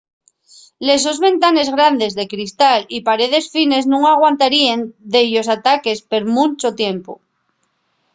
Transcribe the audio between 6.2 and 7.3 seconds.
munchu tiempu